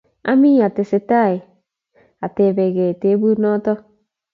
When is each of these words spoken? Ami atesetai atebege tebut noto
Ami 0.31 0.53
atesetai 0.67 1.35
atebege 2.27 2.87
tebut 3.01 3.37
noto 3.43 3.73